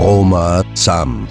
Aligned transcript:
Roma 0.00 0.64
sam. 0.72 1.28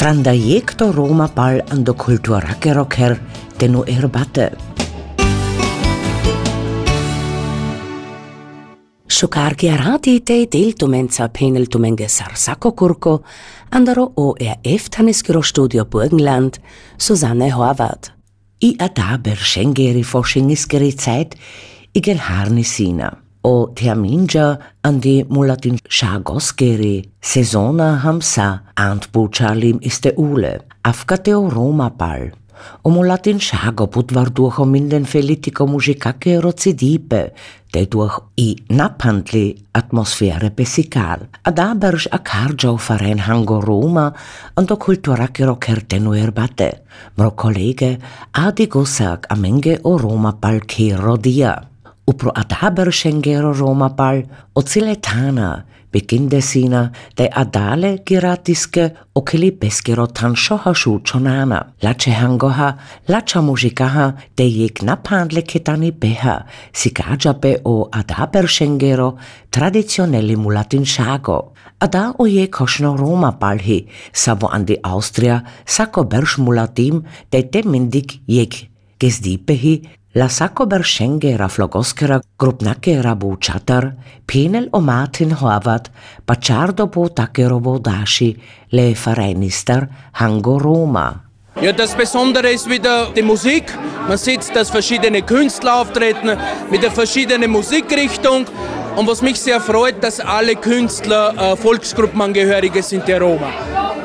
Trandajekto 0.00 0.86
Roma 0.96 1.26
bal 1.28 1.60
ando 1.68 1.92
kulturake 1.92 2.72
roker 2.72 3.18
tenu 3.60 3.82
erbate. 3.84 4.46
Šukargi 9.06 9.68
radi 9.76 10.14
te 10.24 10.38
del 10.48 10.72
tumenca 10.72 11.28
penel 11.28 11.68
tumenge 11.68 12.08
sarsako 12.08 12.72
kurko, 12.72 13.16
andaro 13.76 14.06
o 14.16 14.32
er 14.40 14.56
eftaneskiro 14.64 15.42
studio 15.42 15.84
Burgenland, 15.84 16.56
Susanne 16.96 17.50
Horvath. 17.52 18.08
I 18.64 18.76
a 18.80 18.88
da 18.88 19.18
ber 19.18 19.36
schengeri 19.36 20.02
forschingiskeri 20.02 20.92
Zeit, 20.96 21.36
igen 21.92 22.18
harnisina. 22.18 23.12
O 23.44 23.72
terminja 23.74 24.58
andi 24.86 25.24
mulatin 25.28 25.78
shagoskeri, 25.88 27.02
sezona 27.20 27.96
hamsa, 28.04 28.62
ant 28.76 29.08
bučalim 29.12 29.80
iste 29.82 30.12
ule, 30.16 30.60
afkateo 30.86 31.50
Roma 31.50 31.88
bal. 31.90 32.30
O 32.84 32.90
mulatin 32.94 33.40
shago 33.40 33.88
budvar 33.90 34.30
duho 34.30 34.64
minden 34.64 35.04
felitiko 35.04 35.66
mužikake 35.66 36.36
rocidipe, 36.40 37.22
te 37.72 37.82
durch 37.90 38.20
i 38.36 38.54
napantli 38.70 39.56
atmosfere 39.74 40.50
pesikal. 40.50 41.26
A 41.42 42.18
karđao 42.18 42.78
faren 42.78 43.18
hango 43.18 43.60
Roma, 43.60 44.12
ando 44.54 44.76
kulturakero 44.76 45.56
kertenu 45.56 46.14
erbate. 46.14 46.70
Mro 47.16 47.30
kolege, 47.30 47.98
adi 48.32 48.66
gosak 48.66 49.26
amenge 49.30 49.78
o 49.82 49.98
Roma 49.98 50.32
bal 50.32 50.60
kero 50.60 51.16
dia. 51.16 51.71
Upro 52.06 52.32
adaber 52.34 52.90
Schengero 52.90 53.52
Roma 53.54 53.88
bal 53.88 54.24
ociletana 54.54 55.64
begindesina 55.92 56.90
de 57.16 57.28
adale 57.28 58.02
giratiske 58.04 58.90
okeli 59.14 59.50
beskero 59.60 60.06
tansho 60.06 60.58
hashu 60.58 60.98
chonana 61.04 61.60
lache 61.82 62.10
hangoha 62.10 62.78
lacha 63.08 63.40
muzikaha 63.40 64.16
de 64.36 64.44
yek 64.44 64.82
napandle 64.82 65.42
ketani 65.42 65.92
beha 65.92 66.44
sikaja 66.72 67.40
be 67.40 67.60
o 67.64 67.88
adaber 67.92 68.48
Schengero 68.48 69.16
traditionelli 69.52 70.36
mulatin 70.36 70.84
shago 70.84 71.52
Ada 71.82 72.14
o 72.18 72.26
je 72.26 72.46
košno 72.46 72.96
Roma 72.96 73.32
balhi, 73.40 73.88
savo 74.12 74.46
andi 74.46 74.76
Austria, 74.84 75.40
sako 75.66 76.04
berš 76.04 76.36
mulatim, 76.38 77.02
de 77.30 77.42
te 77.42 77.62
mindik 77.66 78.20
jek 78.30 78.54
gezdipehi, 79.02 79.74
La 80.14 80.28
sacco 80.28 80.66
berschengera 80.66 81.46
flogoskera 81.48 82.18
grupnakera 82.36 83.14
bučatar, 83.16 83.94
penel 84.26 84.66
o 84.70 84.80
Martin 84.80 85.32
Horvath, 85.32 85.88
Bacciardo 86.26 86.86
bo 86.86 87.08
takerovo 87.08 87.78
dashi, 87.78 88.36
le 88.72 88.94
Vereinister 88.94 89.88
Hango 90.20 90.58
Roma. 90.58 91.24
Ja, 91.62 91.72
das 91.72 91.94
Besondere 91.94 92.52
ist 92.52 92.68
wieder 92.68 93.10
die 93.16 93.22
Musik. 93.22 93.64
Man 94.06 94.18
sieht, 94.18 94.54
dass 94.54 94.68
verschiedene 94.68 95.22
Künstler 95.22 95.80
auftreten 95.80 96.36
mit 96.70 96.82
der 96.82 96.90
verschiedenen 96.90 97.50
Musikrichtung. 97.50 98.46
Und 98.96 99.06
was 99.08 99.22
mich 99.22 99.40
sehr 99.40 99.60
freut, 99.60 100.02
dass 100.04 100.20
alle 100.20 100.54
Künstler 100.54 101.34
äh, 101.36 101.56
Volksgruppenangehörige 101.56 102.82
sind 102.82 103.08
der 103.08 103.22
Roma. 103.22 103.48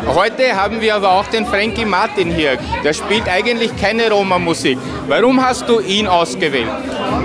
Heute 0.07 0.55
haben 0.55 0.79
wir 0.79 0.95
aber 0.95 1.11
auch 1.11 1.27
den 1.27 1.45
Frankie 1.45 1.83
Martin 1.83 2.31
hier. 2.31 2.57
Der 2.83 2.93
spielt 2.93 3.27
eigentlich 3.27 3.75
keine 3.75 4.09
Roma-Musik. 4.09 4.77
Warum 5.07 5.43
hast 5.45 5.67
du 5.67 5.81
ihn 5.81 6.07
ausgewählt? 6.07 6.69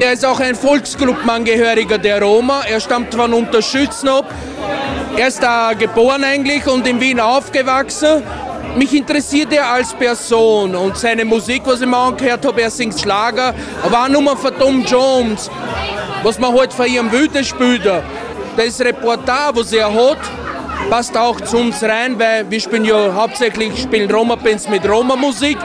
Er 0.01 0.13
ist 0.13 0.27
auch 0.27 0.41
ein 0.41 0.57
Volksgruppenangehöriger 0.57 1.99
der 1.99 2.21
Roma. 2.21 2.63
Er 2.69 2.81
stammt 2.81 3.15
von 3.15 3.33
Unterschützenop. 3.33 4.27
Er 5.17 5.29
ist 5.29 5.41
da 5.43 5.73
geboren 5.75 6.25
eigentlich 6.25 6.67
und 6.67 6.87
in 6.87 7.01
Wien 7.01 7.21
aufgewachsen. 7.21 8.23
Mich 8.77 8.95
interessiert 8.95 9.53
er 9.53 9.69
als 9.69 9.93
Person 9.93 10.75
und 10.75 10.97
seine 10.97 11.27
Musik, 11.27 11.63
was 11.67 11.83
ich 11.83 11.87
mir 11.87 11.97
angehört 11.97 12.45
habe, 12.47 12.63
er 12.63 12.71
singt 12.71 12.99
Schlager, 12.99 13.55
aber 13.85 14.05
auch 14.05 14.09
nur 14.09 14.35
von 14.35 14.59
Tom 14.59 14.83
Jones, 14.83 15.51
was 16.23 16.39
man 16.39 16.55
halt 16.55 16.73
von 16.73 16.87
ihrem 16.87 17.11
Wüte 17.11 17.45
spielt. 17.45 17.83
Das 18.57 18.81
Repertoire, 18.81 19.55
was 19.55 19.73
er 19.73 19.93
hat, 19.93 20.19
passt 20.91 21.17
auch 21.17 21.41
zu 21.41 21.59
uns 21.59 21.83
rein, 21.83 22.19
weil 22.19 22.51
wir 22.51 22.61
spielen 22.61 22.85
ja 22.85 23.15
hauptsächlich 23.15 23.83
spielen 23.83 24.11
Roma-Bands 24.11 24.69
mit 24.69 24.89
Roma-Musik, 24.89 25.57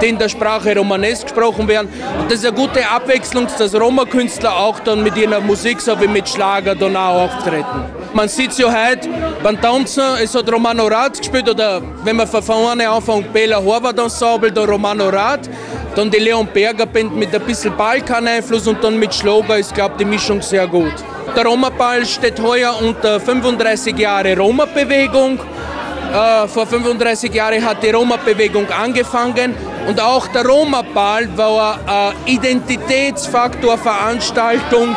die 0.00 0.08
in 0.08 0.18
der 0.18 0.28
Sprache 0.28 0.74
Romanesk 0.76 1.24
gesprochen 1.24 1.68
werden. 1.68 1.88
Und 2.18 2.30
das 2.30 2.40
ist 2.40 2.46
eine 2.46 2.56
gute 2.56 2.88
Abwechslung, 2.88 3.46
dass 3.58 3.74
Roma-Künstler 3.74 4.56
auch 4.56 4.80
dann 4.80 5.02
mit 5.02 5.16
ihrer 5.16 5.40
Musik 5.40 5.80
so 5.80 6.00
wie 6.00 6.08
mit 6.08 6.28
Schlager 6.28 6.74
dann 6.74 6.96
auch 6.96 7.30
auftreten. 7.30 7.84
Man 8.14 8.28
sieht 8.28 8.56
ja 8.58 8.66
heute 8.66 9.08
beim 9.42 9.60
Tanzen, 9.60 10.02
es 10.22 10.34
hat 10.34 10.50
Romano 10.52 10.86
Rad 10.86 11.18
gespielt, 11.18 11.48
oder 11.48 11.80
wenn 12.04 12.16
man 12.16 12.26
von 12.26 12.42
vorne 12.42 12.88
anfängt, 12.88 13.32
Bela 13.32 13.56
Horvath 13.62 13.98
Ensemble, 13.98 14.52
dann 14.52 14.68
Romano 14.68 15.08
Rad, 15.08 15.48
dann 15.94 16.10
die 16.10 16.18
Leon 16.18 16.46
Berger 16.46 16.86
Band 16.86 17.14
mit 17.16 17.34
ein 17.34 17.40
bisschen 17.42 17.76
Balkan-Einfluss 17.76 18.66
und 18.66 18.82
dann 18.82 18.98
mit 18.98 19.14
Schlager 19.14 19.58
ist, 19.58 19.74
glaube 19.74 19.94
die 19.98 20.04
Mischung 20.04 20.42
sehr 20.42 20.66
gut. 20.66 20.92
Der 21.36 21.44
Roma-Ball 21.44 22.04
steht 22.06 22.40
heuer 22.40 22.74
unter 22.80 23.20
35 23.20 23.96
Jahre 23.98 24.36
Roma-Bewegung. 24.36 25.38
Äh, 25.38 26.48
vor 26.48 26.66
35 26.66 27.32
Jahren 27.32 27.64
hat 27.64 27.80
die 27.82 27.90
Roma-Bewegung 27.90 28.68
angefangen 28.70 29.54
und 29.86 30.00
auch 30.00 30.26
der 30.28 30.46
Roma-Ball 30.46 31.28
war 31.36 31.78
eine 31.86 32.14
Identitätsfaktor-Veranstaltung 32.26 34.94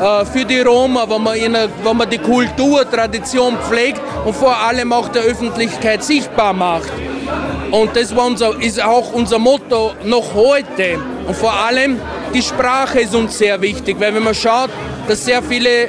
äh, 0.00 0.24
für 0.26 0.44
die 0.44 0.60
Roma, 0.60 1.04
wo 1.08 1.18
man, 1.18 1.36
in, 1.36 1.56
wo 1.82 1.92
man 1.94 2.08
die 2.08 2.18
Kultur, 2.18 2.88
Tradition 2.90 3.58
pflegt 3.58 4.00
und 4.24 4.34
vor 4.34 4.56
allem 4.56 4.92
auch 4.92 5.08
der 5.08 5.22
Öffentlichkeit 5.22 6.04
sichtbar 6.04 6.52
macht. 6.52 6.92
Und 7.70 7.94
das 7.94 8.12
unser, 8.12 8.60
ist 8.60 8.82
auch 8.82 9.12
unser 9.12 9.38
Motto 9.38 9.92
noch 10.04 10.34
heute. 10.34 10.98
Und 11.26 11.36
vor 11.36 11.52
allem 11.52 12.00
die 12.34 12.42
Sprache 12.42 13.00
ist 13.00 13.14
uns 13.14 13.38
sehr 13.38 13.60
wichtig, 13.60 13.96
weil 13.98 14.14
wenn 14.14 14.22
man 14.22 14.34
schaut, 14.34 14.70
dass 15.06 15.24
sehr 15.24 15.42
viele 15.42 15.88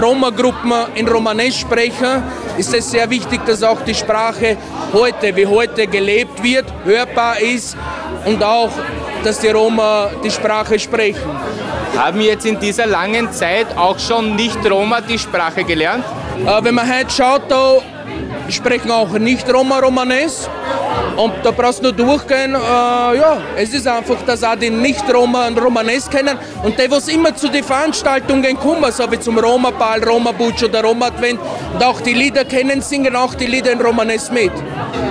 Roma-Gruppen 0.00 0.72
in 0.94 1.08
Romanes 1.08 1.58
sprechen, 1.58 2.22
ist 2.56 2.72
es 2.74 2.90
sehr 2.90 3.08
wichtig, 3.10 3.44
dass 3.44 3.62
auch 3.62 3.80
die 3.82 3.94
Sprache 3.94 4.56
heute, 4.92 5.34
wie 5.34 5.46
heute 5.46 5.86
gelebt 5.86 6.42
wird, 6.42 6.66
hörbar 6.84 7.40
ist 7.40 7.76
und 8.24 8.42
auch, 8.42 8.70
dass 9.24 9.40
die 9.40 9.48
Roma 9.48 10.10
die 10.22 10.30
Sprache 10.30 10.78
sprechen. 10.78 11.30
Haben 11.96 12.20
jetzt 12.20 12.46
in 12.46 12.58
dieser 12.58 12.86
langen 12.86 13.32
Zeit 13.32 13.66
auch 13.76 13.98
schon 13.98 14.36
Nicht-Roma 14.36 15.00
die 15.00 15.18
Sprache 15.18 15.64
gelernt? 15.64 16.04
Äh, 16.46 16.64
wenn 16.64 16.74
man 16.74 16.88
heute 16.88 17.10
schaut, 17.10 17.42
da 17.48 17.78
sprechen 18.52 18.90
auch 18.90 19.10
Nicht-Roma-Romanes. 19.10 20.48
Und 21.16 21.34
da 21.42 21.50
brauchst 21.50 21.80
du 21.80 21.84
nur 21.84 21.92
durchgehen. 21.92 22.54
Äh, 22.54 22.58
ja, 22.58 23.38
es 23.56 23.74
ist 23.74 23.86
einfach, 23.86 24.16
dass 24.26 24.42
auch 24.42 24.56
die 24.56 24.70
Nicht-Roma 24.70 25.48
und 25.48 25.60
Romanes 25.60 26.08
kennen. 26.08 26.38
Und 26.62 26.78
die, 26.78 26.90
was 26.90 27.08
immer 27.08 27.34
zu 27.34 27.48
den 27.48 27.64
Veranstaltungen 27.64 28.58
kommen, 28.58 28.90
so 28.92 29.10
wie 29.10 29.18
zum 29.18 29.38
Roma-Ball, 29.38 30.02
Roma-Butch 30.02 30.64
oder 30.64 30.82
Roma-Advent, 30.82 31.38
und 31.74 31.84
auch 31.84 32.00
die 32.00 32.14
Lieder 32.14 32.44
kennen, 32.44 32.80
singen 32.80 33.14
auch 33.16 33.34
die 33.34 33.46
Lieder 33.46 33.72
in 33.72 33.80
Romanes 33.80 34.30
mit. 34.30 34.52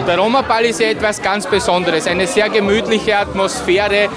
Der 0.07 0.17
Roma-Ball 0.17 0.65
ist 0.65 0.79
ja 0.79 0.89
etwas 0.89 1.21
ganz 1.21 1.45
Besonderes, 1.45 2.07
eine 2.07 2.25
sehr 2.25 2.49
gemütliche 2.49 3.17
Atmosphäre. 3.17 4.05
Äh, 4.05 4.09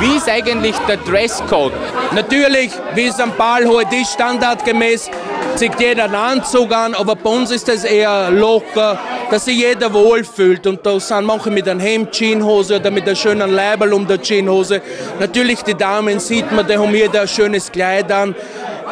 wie 0.00 0.16
ist 0.16 0.28
eigentlich 0.28 0.76
der 0.88 0.98
Dresscode? 0.98 1.72
Natürlich, 2.14 2.72
wie 2.94 3.06
es 3.06 3.18
am 3.18 3.32
Ball 3.36 3.66
heute 3.66 3.96
ist, 3.96 4.12
standardgemäß, 4.12 5.10
zieht 5.56 5.80
jeder 5.80 6.04
einen 6.04 6.14
Anzug 6.14 6.72
an, 6.72 6.94
aber 6.94 7.16
bei 7.16 7.30
uns 7.30 7.50
ist 7.50 7.68
das 7.68 7.84
eher 7.84 8.30
locker, 8.30 8.98
dass 9.30 9.46
sich 9.46 9.56
jeder 9.56 9.92
wohlfühlt. 9.92 10.66
Und 10.66 10.84
da 10.84 11.00
sind 11.00 11.24
manche 11.24 11.50
mit 11.50 11.68
einem 11.68 11.80
Hemd, 11.80 12.12
Jeanshose 12.12 12.76
oder 12.76 12.90
mit 12.90 13.06
einem 13.06 13.16
schönen 13.16 13.50
Leibel 13.50 13.92
um 13.92 14.06
der 14.06 14.20
Jeanshose. 14.20 14.82
Natürlich, 15.18 15.62
die 15.62 15.74
Damen 15.74 16.20
sieht 16.20 16.52
man, 16.52 16.66
die 16.66 16.76
haben 16.76 16.94
jeder 16.94 17.22
ein 17.22 17.28
schönes 17.28 17.72
Kleid 17.72 18.12
an. 18.12 18.34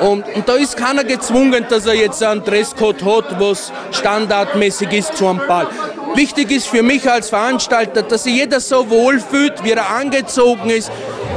Und, 0.00 0.24
und, 0.34 0.48
da 0.48 0.54
ist 0.54 0.76
keiner 0.76 1.04
gezwungen, 1.04 1.66
dass 1.68 1.86
er 1.86 1.94
jetzt 1.94 2.22
einen 2.22 2.42
Dresscode 2.42 3.04
hat, 3.04 3.38
was 3.38 3.70
standardmäßig 3.92 4.92
ist 4.92 5.16
zu 5.16 5.28
einem 5.28 5.40
Ball. 5.46 5.68
Wichtig 6.14 6.50
ist 6.50 6.66
für 6.66 6.82
mich 6.82 7.08
als 7.08 7.28
Veranstalter, 7.28 8.02
dass 8.02 8.24
sich 8.24 8.34
jeder 8.34 8.58
so 8.58 8.88
wohlfühlt, 8.90 9.62
wie 9.62 9.70
er 9.70 9.88
angezogen 9.88 10.70
ist, 10.70 10.90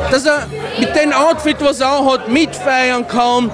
dass 0.09 0.25
er 0.25 0.47
mit 0.79 0.95
dem 0.95 1.13
Outfit, 1.13 1.57
was 1.59 1.81
er 1.81 1.99
auch 1.99 2.13
hat, 2.13 2.29
mitfeiern 2.29 3.07
kann, 3.07 3.51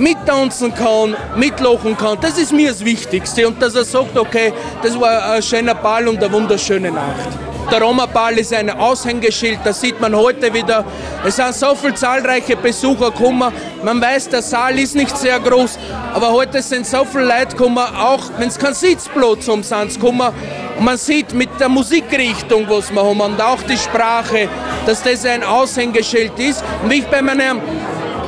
mittanzen 0.00 0.74
kann, 0.74 1.16
mitlachen 1.36 1.96
kann. 1.96 2.18
Das 2.20 2.38
ist 2.38 2.52
mir 2.52 2.70
das 2.70 2.84
Wichtigste. 2.84 3.46
Und 3.46 3.60
dass 3.62 3.74
er 3.74 3.84
sagt, 3.84 4.16
okay, 4.18 4.52
das 4.82 4.98
war 4.98 5.32
ein 5.32 5.42
schöner 5.42 5.74
Ball 5.74 6.08
und 6.08 6.18
eine 6.22 6.32
wunderschöne 6.32 6.90
Nacht. 6.90 7.28
Der 7.70 7.82
Roma-Ball 7.82 8.36
ist 8.38 8.52
ein 8.52 8.68
Aushängeschild, 8.68 9.60
das 9.62 9.80
sieht 9.80 10.00
man 10.00 10.16
heute 10.16 10.52
wieder. 10.52 10.84
Es 11.24 11.36
sind 11.36 11.54
so 11.54 11.76
viele 11.76 11.94
zahlreiche 11.94 12.56
Besucher 12.56 13.12
gekommen. 13.12 13.52
Man 13.84 14.00
weiß, 14.00 14.28
der 14.30 14.42
Saal 14.42 14.76
ist 14.76 14.96
nicht 14.96 15.16
sehr 15.16 15.38
groß, 15.38 15.78
aber 16.12 16.32
heute 16.32 16.62
sind 16.62 16.84
so 16.84 17.04
viele 17.04 17.26
Leute 17.26 17.54
gekommen, 17.54 17.78
auch 17.78 18.22
wenn 18.38 18.48
es 18.48 18.58
kein 18.58 18.74
Sitzplatz 18.74 19.46
um 19.46 19.62
sind, 19.62 19.94
gekommen. 19.94 20.32
Und 20.78 20.84
man 20.84 20.96
sieht 20.96 21.32
mit 21.32 21.60
der 21.60 21.68
Musikrichtung, 21.68 22.66
was 22.68 22.90
wir 22.90 23.04
haben 23.04 23.20
und 23.20 23.40
auch 23.40 23.62
die 23.62 23.78
Sprache, 23.78 24.48
dass 24.86 25.04
das 25.04 25.24
ein 25.24 25.44
Aushängeschild 25.44 26.36
ist. 26.40 26.64
Und 26.82 26.90
ich 26.90 27.06
bei 27.06 27.22
meinem 27.22 27.60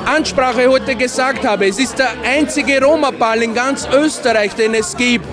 Ansprache 0.06 0.68
heute 0.68 0.94
gesagt 0.96 1.46
habe. 1.46 1.66
Es 1.66 1.78
ist 1.78 1.98
der 1.98 2.10
einzige 2.24 2.82
Roma-Ball 2.82 3.42
in 3.42 3.54
ganz 3.54 3.88
Österreich, 3.92 4.54
den 4.54 4.74
es 4.74 4.96
gibt, 4.96 5.26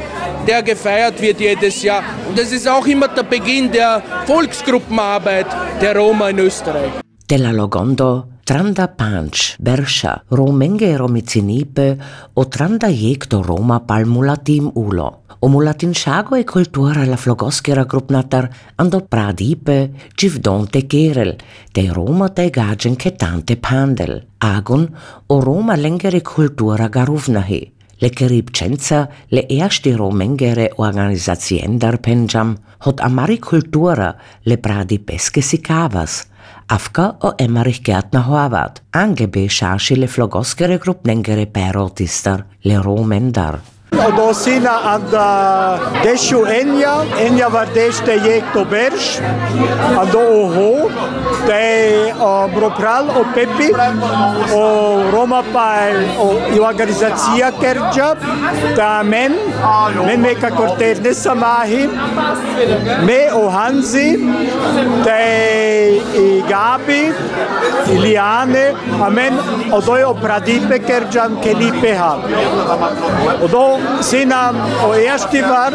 der 0.47 0.63
gefeiert 0.63 1.21
wird 1.21 1.39
jedes 1.39 1.81
Jahr. 1.83 2.03
Und 2.27 2.37
es 2.39 2.51
ist 2.51 2.67
auch 2.67 2.85
immer 2.85 3.07
der 3.07 3.23
Beginn 3.23 3.71
der 3.71 4.01
Volksgruppenarbeit 4.25 5.47
der 5.81 5.95
Roma 5.95 6.29
in 6.29 6.39
Österreich. 6.39 6.91
Della 7.29 7.51
Logondo, 7.51 8.25
tranda 8.49 8.87
panch, 8.87 9.57
bersha, 9.61 10.23
romenge 10.31 10.97
romicinipe, 10.97 11.99
o 12.33 12.47
tranda 12.47 12.87
jekto 12.89 13.43
Roma 13.43 13.79
pal 13.85 14.07
mulatim 14.09 14.71
ulo. 14.73 15.21
O 15.41 15.47
mulatin 15.47 15.93
shago 15.93 16.35
e 16.35 16.43
cultura 16.43 17.05
la 17.05 17.15
flogoskera 17.15 17.83
grupnatar 17.85 18.49
ando 18.75 19.05
pradipe, 19.05 19.91
givdonte 20.17 20.87
kerel, 20.87 21.35
de 21.71 21.91
Roma 21.93 22.29
te 22.29 22.49
gagen 22.49 22.95
che 22.95 23.11
tante 23.15 23.55
pandel. 23.55 24.25
Agun, 24.39 24.89
o 25.27 25.39
Roma 25.39 25.75
lengere 25.75 26.23
cultura 26.23 26.87
garuvnahi. 26.87 27.61
Le 28.01 28.09
keribcenza, 28.09 29.09
le 29.27 29.45
erste 29.45 29.93
romengere 29.95 30.71
organizaziendar 30.75 31.99
penjam, 31.99 32.57
hot 32.79 32.99
amari 32.99 33.37
cultura 33.37 34.15
le 34.41 34.57
pradi 34.57 34.97
pesche 34.97 35.41
si 35.41 35.61
cavas. 35.61 36.28
Afka 36.71 37.15
o 37.21 37.33
Emmerich 37.37 37.81
Gärtner 37.81 38.21
Horvath, 38.21 38.83
angebe 38.93 39.47
šaši 39.49 39.95
le 39.97 40.07
flogoskere 40.07 40.77
grupnengere 40.77 41.47
perotistar, 41.49 42.43
le 42.61 42.77
romendar. 42.77 43.57
Odosina 43.97 44.95
Od 44.95 45.11
Deshu 46.03 46.45
Enya. 46.45 47.03
Enya 47.17 47.49
war 47.49 47.65
desh 47.73 47.99
de 48.05 48.15
dešte 48.15 48.27
jekto 48.27 48.65
bersh. 48.65 49.19
And 49.99 50.11
do 50.11 50.19
oho, 50.19 50.89
De 51.47 52.13
bropral 52.53 53.09
o 53.09 53.23
Pepi, 53.33 53.73
o 54.53 55.09
Roma 55.11 55.43
pa 55.53 55.89
o 56.19 56.37
organizacija 56.61 57.51
kerja. 57.59 58.15
Da 58.75 59.03
men, 59.03 59.33
men 60.05 60.21
meka 60.21 60.51
korter 60.51 60.97
te 60.97 61.13
ne 61.35 61.87
me 63.05 63.31
o 63.33 63.49
Hansi. 63.49 64.17
De 65.03 66.01
i 66.15 66.43
Gabi, 66.49 67.11
i 67.93 67.97
Lijane, 67.97 68.73
a 69.01 69.09
men 69.09 69.33
o 69.71 70.13
Pradipe 70.13 70.79
kerđan 70.79 71.41
kelipeha. 71.43 72.17
Odo 73.43 73.78
Sina 74.01 74.53
o 74.85 74.93
ersti 74.95 75.41
var, 75.41 75.73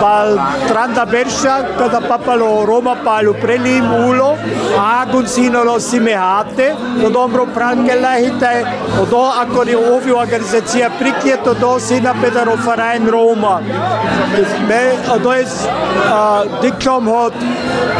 pal 0.00 0.36
tranda 0.68 1.04
berša, 1.06 1.54
kada 1.78 2.00
papalo 2.00 2.66
Roma 2.68 2.94
palu 3.04 3.34
prelim 3.40 3.86
ulo, 4.08 4.36
agun 4.78 5.26
sino 5.26 5.64
lo 5.64 5.78
simehate, 5.80 6.68
to 7.00 7.10
dobro 7.10 7.46
prankela 7.54 8.14
hite, 8.20 8.52
odo 9.02 9.22
ako 9.42 9.64
ni 9.64 9.74
ovi 9.74 10.12
organizacija 10.12 10.90
prikje, 10.98 11.36
to 11.44 11.54
do 11.54 11.72
sina 11.80 12.14
pedaro 12.22 12.56
farain 12.64 13.08
Roma. 13.08 13.60
Odo 15.14 15.32
je 15.32 15.46
diklom 16.62 17.08
hot 17.08 17.34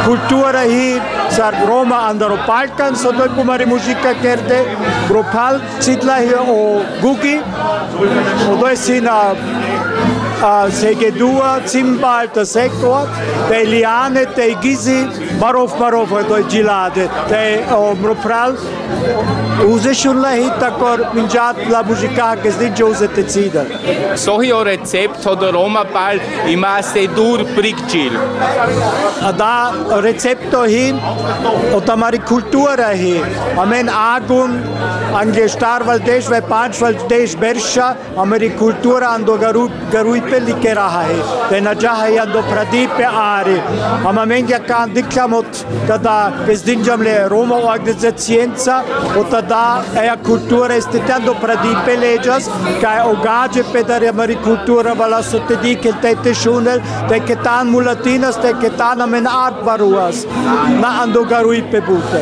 kultura 0.05 0.61
hi, 0.69 1.01
sar 1.29 1.57
Roma 1.67 2.05
andaro 2.09 2.37
Balkan, 2.47 2.95
so 2.95 3.11
doj 3.11 3.33
pumari 3.35 3.65
muzika 3.65 4.13
kerde, 4.21 4.61
Bropal 5.09 5.59
citla 5.79 6.21
hi 6.21 6.33
o 6.37 6.81
Gugi, 7.01 7.35
odo 8.51 8.70
je 8.71 8.77
sina 8.77 9.33
uh, 9.33 10.71
Segedua, 10.71 11.59
Zimbal, 11.67 12.27
der 12.35 12.45
Sektor, 12.45 13.07
der 13.49 13.65
Liane, 13.65 14.25
der 14.35 14.55
Gizi, 14.61 15.07
Marov 15.39 15.77
Marov, 15.79 16.09
der 16.29 16.43
Gilade, 16.43 17.09
der 17.29 17.65
Mropral, 18.01 18.55
Uze 19.61 19.93
schon 19.93 20.21
la 20.21 20.31
hita 20.33 20.71
kor 20.79 20.97
minjat 21.13 21.57
la 21.69 21.83
muzika 21.83 22.35
te 22.41 23.23
cida. 23.23 23.65
Sohio 24.15 24.63
recept 24.63 25.25
od 25.25 25.41
Roma 25.53 25.83
pal 25.93 26.19
ima 26.47 26.81
se 26.81 27.07
dur 27.07 27.45
prikčil. 27.55 28.11
Da 29.37 29.71
recepto 30.01 30.63
hi, 30.63 30.93
od 31.73 31.85
tamari 31.85 32.19
kultura 32.19 32.89
hi. 32.93 33.21
Amen 33.57 33.89
agun, 33.89 34.59
ange 35.13 35.47
star 35.47 35.83
valdesh, 35.83 36.29
ve 36.29 36.41
panch 36.41 36.81
valdesh 36.81 37.35
bersha, 37.35 37.95
ameri 38.17 38.49
kultura 38.57 39.13
ando 39.13 39.37
garu 39.37 39.69
garui 39.91 40.21
pelli 40.21 40.53
che 40.59 40.73
raha 40.73 41.03
hi. 41.03 41.21
Te 41.49 41.61
na 41.61 41.75
jaha 41.75 42.07
hi 42.09 42.17
ando 42.17 42.41
pradipe 42.41 43.05
ari. 43.05 43.61
Ama 44.05 44.25
mengi 44.25 44.53
akan 44.53 44.93
diklamot 44.93 45.65
kada 45.87 46.33
che 46.45 46.55
sdinjam 46.55 47.03
le 47.03 47.27
Roma 47.27 47.55
organizazienza, 47.55 48.80
o 49.15 49.23
tada 49.23 49.83
e 49.93 50.07
a 50.07 50.17
cultura 50.17 50.75
estetando 50.75 51.35
pradipe 51.35 51.95
legias, 51.95 52.49
ca 52.79 53.07
o 53.07 53.15
gage 53.21 53.63
pedare 53.63 54.11
maricultura 54.11 54.93
vala 54.93 55.21
sottedi 55.21 55.77
che 55.77 55.93
tete 55.99 56.33
shunel, 56.33 56.81
te 57.07 57.23
che 57.23 57.35
tan 57.41 57.67
mulatinas, 57.69 58.39
te 58.39 58.55
che 58.57 58.75
tan 58.75 59.01
amen 59.01 59.25
art 59.25 59.63
baruas, 59.63 60.25
na 60.79 61.01
ando 61.01 61.25
garui 61.25 61.61
pe 61.63 61.81
bute. 61.81 62.21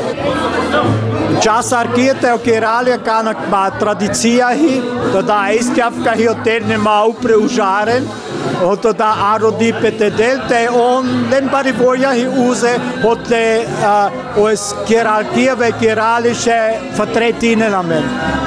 Čas 1.40 1.72
arkiete 1.72 2.32
o 2.32 2.40
keralja 2.40 2.98
kana 3.04 3.36
ma 3.50 3.70
tradicija 3.70 4.50
hi, 4.52 4.82
tada 5.14 5.52
estiavka 5.52 6.16
hi 6.16 6.28
oterne 6.28 6.78
ma 6.78 7.04
upre 7.06 7.36
užaren, 7.36 8.04
då 8.84 8.92
där 8.94 9.14
arodi 9.34 9.74
petedelte 9.74 10.70
on 10.70 11.28
den 11.32 11.50
bari 11.52 11.72
voja 11.72 12.12
hi 12.12 12.28
use 12.28 12.80
hot 13.04 13.30
le 13.30 13.66
os 14.38 14.76
hierarkia 14.88 15.56
ve 15.56 15.72
hierarchische 15.80 16.60
vertretinen 16.98 17.74
amen 17.74 18.04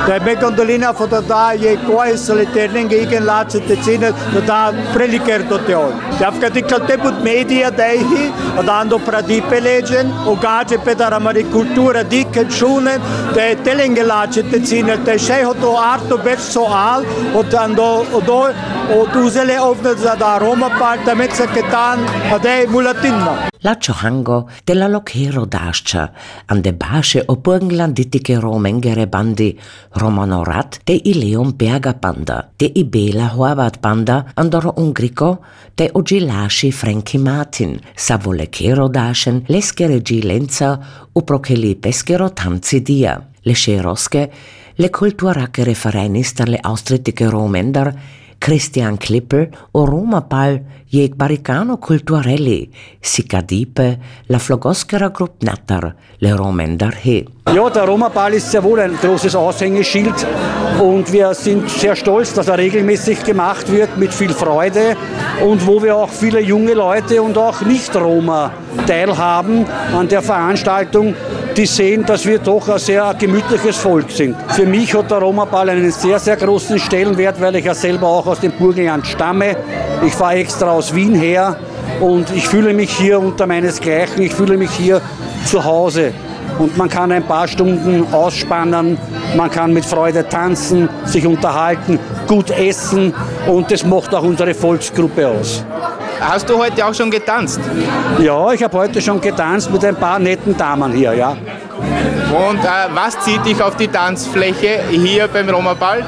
der 0.07 0.21
begondolina 0.21 0.93
foto 0.93 1.21
da 1.21 1.53
je 1.53 1.77
koje 1.87 2.17
soliterne 2.19 2.85
gegen 2.89 3.25
lace 3.25 3.61
te 3.69 3.77
cine 3.85 4.13
da 4.47 4.73
preliker 4.95 5.43
do 5.49 5.59
te 5.67 5.77
on 5.77 5.93
da 6.21 6.29
afkati 6.29 6.63
kalte 6.63 6.97
put 7.03 7.23
media 7.25 7.71
dai 7.71 7.99
hi 7.99 8.25
dando 8.67 8.99
pradipe 8.99 9.61
legend 9.61 10.11
o 10.27 10.35
gaje 10.47 10.79
pedara 10.85 11.19
mari 11.19 11.45
cultura 11.45 12.03
di 12.03 12.25
che 12.33 12.45
schunen 12.51 13.01
de 13.35 13.47
telenge 13.65 14.03
lace 14.03 14.43
te 14.51 14.65
cine 14.65 14.97
te 15.05 15.19
shehoto 15.19 15.77
arto 15.77 16.17
verso 16.17 16.67
al 16.67 17.07
o 17.35 17.43
dando 17.43 17.89
do 18.27 18.43
o 18.97 19.07
tuzele 19.13 19.59
ovne 19.59 19.97
za 19.97 20.15
da 20.15 20.37
Roma 20.39 20.69
parta 20.79 21.15
mezza 21.15 21.47
che 21.47 21.63
tan 21.71 21.99
ade 22.33 22.67
mulatinna. 22.69 23.52
La 23.65 23.77
Chohango 23.77 24.49
della 24.65 24.89
Lochero 24.89 25.45
d'Ascia, 25.45 26.13
an 26.47 26.61
de 26.61 26.73
Basche 26.73 27.23
o 27.27 27.41
Romengere 28.41 29.07
Bandi, 29.07 29.57
Romanorat 29.91 30.81
de 30.83 31.01
i 31.05 31.15
Leon 31.15 31.55
Berger 31.55 31.97
Banda, 31.97 32.51
de 32.57 32.73
i 32.75 32.83
Bela 32.85 33.31
Horvath 33.37 33.79
Banda, 33.79 34.33
andoro 34.35 34.73
Ungrico, 34.79 35.45
de 35.77 35.89
o 35.93 36.03
Gilasci 36.03 36.73
Frankie 36.73 37.21
Martin, 37.21 37.79
savole 37.95 38.49
Kero 38.49 38.89
Daschen, 38.89 39.45
leskere 39.47 40.03
Gilenza, 40.03 40.81
uprokeli 41.13 41.77
Peskero 41.77 42.33
Tanzi 42.33 42.83
Dia, 42.83 43.25
le 43.43 43.55
Scheroske, 43.55 44.31
le 44.75 44.91
kulturacere 44.91 45.75
Vereinista 45.75 46.45
le 46.47 46.59
Austritike 46.61 47.29
Romender, 47.29 47.95
Christian 48.43 48.99
Klippel 48.99 49.51
o 49.71 49.85
Roma 49.87 50.21
Ball 50.21 50.59
jeg 50.91 51.15
baricano 51.15 51.77
culturelli, 51.79 52.69
Sicadipe, 53.01 54.01
la 54.27 54.39
Flogoskera 54.39 55.11
Grupp 55.15 55.45
Natter, 55.47 55.87
le 56.19 56.35
Romender 56.35 56.93
he. 57.05 57.25
Ja, 57.55 57.71
der 57.71 57.87
Roma 57.87 58.09
Ball 58.09 58.35
ist 58.35 58.51
sehr 58.51 58.65
wohl 58.65 58.81
ein 58.81 58.97
großes 59.01 59.37
Aushängeschild 59.37 60.27
und 60.81 61.13
wir 61.13 61.33
sind 61.35 61.71
sehr 61.71 61.95
stolz, 61.95 62.35
dass 62.35 62.49
er 62.49 62.59
regelmäßig 62.59 63.23
gemacht 63.23 63.71
wird 63.71 63.97
mit 63.97 64.13
viel 64.13 64.35
Freude 64.35 64.97
und 65.47 65.65
wo 65.65 65.81
wir 65.81 65.97
auch 65.97 66.11
viele 66.11 66.41
junge 66.41 66.75
Leute 66.75 67.23
und 67.23 67.39
auch 67.39 67.61
Nicht-Roma 67.63 68.53
teilhaben 68.87 69.67
an 69.95 70.09
der 70.09 70.21
Veranstaltung, 70.21 71.15
die 71.57 71.67
sehen, 71.67 72.05
dass 72.07 72.27
wir 72.27 72.39
doch 72.39 72.69
ein 72.69 72.79
sehr 72.79 73.15
gemütliches 73.19 73.77
Volk 73.77 74.11
sind. 74.11 74.37
Für 74.49 74.67
mich 74.67 74.95
hat 74.95 75.11
der 75.11 75.19
Roma-Ball 75.19 75.71
einen 75.71 75.91
sehr, 75.91 76.19
sehr 76.19 76.37
großen 76.37 76.79
Stellenwert, 76.79 77.41
weil 77.41 77.57
ich 77.57 77.65
ja 77.65 77.75
selber 77.75 78.09
auch 78.09 78.27
aus 78.27 78.41
dem 78.41 78.53
Burgenland 78.53 79.07
stamme. 79.07 79.57
Ich 80.05 80.15
fahre 80.15 80.35
extra 80.35 80.71
aus 80.71 80.95
Wien 80.95 81.15
her 81.15 81.57
und 82.01 82.31
ich 82.35 82.49
fühle 82.49 82.73
mich 82.73 82.91
hier 82.97 83.19
unter 83.19 83.47
meinesgleichen, 83.47 84.23
ich 84.23 84.35
fühle 84.35 84.57
mich 84.57 84.71
hier 84.71 85.01
zu 85.47 85.63
Hause. 85.65 86.13
Und 86.59 86.77
man 86.77 86.89
kann 86.89 87.11
ein 87.13 87.25
paar 87.25 87.49
Stunden 87.49 88.07
ausspannen, 88.13 88.99
man 89.37 89.51
kann 89.51 89.73
mit 89.73 89.87
Freude 89.87 90.29
tanzen, 90.29 90.89
sich 91.05 91.27
unterhalten, 91.27 91.99
gut 92.27 92.51
essen 92.51 93.15
und 93.47 93.71
das 93.71 93.85
macht 93.85 94.15
auch 94.15 94.23
unsere 94.23 94.55
Volksgruppe 94.55 95.27
aus. 95.29 95.65
Hast 96.23 96.49
du 96.49 96.57
heute 96.57 96.87
auch 96.87 96.95
schon 96.95 97.11
getanzt? 97.11 97.61
Ja, 98.21 98.53
ich 98.53 98.63
habe 98.63 98.79
heute 98.79 99.03
schon 99.03 99.21
getanzt 99.21 99.71
mit 99.73 99.85
ein 99.85 99.97
paar 99.97 100.19
netten 100.19 100.57
Damen 100.57 100.93
hier, 100.93 101.15
ja. 101.15 101.31
Und 101.31 102.61
äh, 102.61 102.89
was 102.95 103.19
zieht 103.21 103.45
dich 103.45 103.61
auf 103.61 103.77
die 103.77 103.89
Tanzfläche 103.89 104.85
hier 104.91 105.29
beim 105.29 105.49
Roma-Ball? 105.49 106.05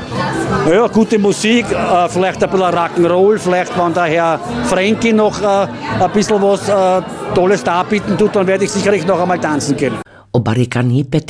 Ja, 0.71 0.87
gute 0.87 1.18
Musik, 1.18 1.66
äh, 1.71 2.09
vielleicht 2.09 2.42
ein 2.42 2.50
bisschen 2.50 2.66
Rock'n'Roll, 2.66 3.38
vielleicht 3.38 3.76
wenn 3.76 3.92
der 3.92 4.04
Herr 4.04 4.40
Frankie 4.66 5.12
noch 5.12 5.42
äh, 5.42 5.66
ein 6.00 6.11
bisschen 6.12 6.40
was 6.40 6.68
äh, 6.68 7.02
Tolles 7.35 7.64
darbieten 7.64 8.16
tut, 8.16 8.37
dann 8.37 8.47
werde 8.47 8.64
ich 8.64 8.71
sicherlich 8.71 9.04
noch 9.06 9.21
einmal 9.21 9.40
tanzen 9.40 9.76
gehen. 9.76 9.94
o 10.35 10.40
baricanipe 10.40 11.21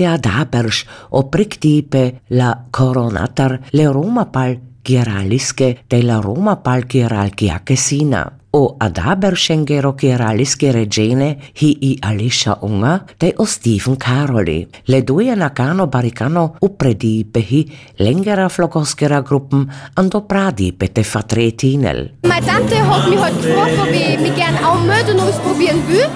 o 1.11 1.23
priktipe 1.25 2.21
la 2.29 2.65
coronatar 2.71 3.61
le 3.73 3.89
Roma 3.89 4.25
pal 4.25 4.57
giralische 4.83 5.77
della 5.91 6.21
Roma 6.21 6.57
pal 6.57 6.87
giral 6.87 7.31
giacesina 7.31 8.44
o 8.55 8.77
adaber 8.79 9.35
scengero 9.37 9.93
kiraliske 9.99 10.71
regene 10.73 11.29
hi 11.59 11.71
i 11.89 11.91
Alicia 12.07 12.55
Unga 12.63 13.01
de 13.19 13.33
o 13.37 13.45
Stephen 13.45 13.97
Caroli. 13.97 14.67
Le 14.87 15.03
due 15.03 15.35
nakano 15.35 15.87
baricano 15.87 16.55
upredi 16.61 17.25
behi 17.25 17.65
längere 17.99 18.49
flogoskera 18.49 19.21
gruppen 19.23 19.67
ando 19.95 20.21
pradi 20.21 20.71
bete 20.73 21.03
vertretinel. 21.03 22.11
Meine 22.23 22.47
Tante 22.47 22.77
hat 22.77 23.09
mich 23.11 23.19
halt 23.19 23.43
gefragt, 23.43 23.79
ob 23.81 23.91
ich 23.91 24.21
mich 24.21 24.35
gerne 24.37 24.59
anmelden 24.65 25.19
und 25.19 25.29
es 25.29 25.39
probieren 25.39 25.83
will. 25.89 26.07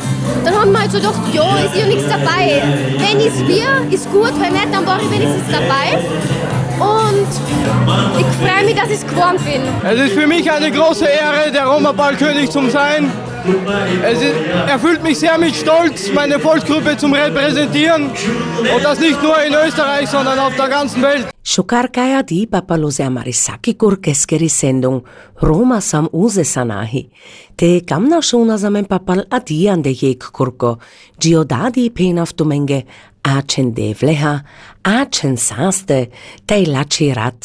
Dann 0.45 0.54
haben 0.54 0.71
wir 0.71 0.80
halt 0.80 0.92
so 0.92 0.99
gedacht, 0.99 1.21
ja, 1.35 1.59
ist 1.59 1.75
ja 1.75 1.87
nichts 1.87 2.09
dabei. 2.09 2.62
Wenn 2.99 3.18
ich 3.18 3.35
es 3.35 3.40
will, 3.49 3.92
ist 3.92 4.11
gut, 4.12 4.33
wenn 4.40 4.52
nicht, 4.52 4.73
dann 4.73 4.87
war 4.87 5.00
ich 5.02 5.11
wenigstens 5.11 5.50
dabei. 5.50 5.99
Und 6.80 7.28
ich 8.18 8.26
freue 8.37 8.64
mich, 8.64 8.75
dass 8.75 8.90
ich 8.90 9.06
geworden 9.06 9.38
bin. 9.44 9.62
Es 9.85 10.00
ist 10.00 10.12
für 10.12 10.26
mich 10.26 10.50
eine 10.50 10.70
große 10.70 11.06
Ehre, 11.06 11.50
der 11.52 11.66
Roma-Ballkönig 11.66 12.50
zu 12.50 12.68
sein. 12.70 13.11
Es 14.04 14.20
ist, 14.20 14.35
erfüllt 14.66 15.02
mich 15.02 15.18
sehr 15.18 15.38
mit 15.38 15.54
Stolz, 15.54 16.12
meine 16.12 16.38
Volksgruppe 16.38 16.97
zu 16.97 17.06
repräsentieren. 17.06 18.11
Und 18.75 18.85
das 18.85 19.00
nicht 19.00 19.23
nur 19.23 19.42
in 19.42 19.54
Österreich, 19.54 20.08
sondern 20.08 20.38
auf 20.38 20.54
der 20.56 20.68
ganzen 20.68 21.02
Welt. 21.02 21.26
Šukarkaja 21.49 22.23
di 22.23 22.47
papalose 22.47 23.04
amarisaki 23.06 23.73
kurkeskeri 23.75 24.49
sendung 24.49 25.00
Roma 25.40 25.80
sam 25.80 26.08
uze 26.12 26.44
sanahi. 26.44 27.08
Te 27.56 27.80
kamna 27.88 28.20
šuna 28.20 28.58
zamen 28.58 28.85
papal 28.85 29.25
adian 29.30 29.80
de 29.82 29.94
jek 29.97 30.26
kurko, 30.32 30.75
giodadi 31.18 31.88
penaftumenge, 31.90 32.82
acen 33.22 33.75
devleha, 33.75 34.42
acen 34.82 35.37
saste, 35.37 36.08
te 36.46 36.62
lacirat 36.66 37.37